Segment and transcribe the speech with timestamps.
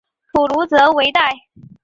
[0.33, 1.35] 普卢泽韦代。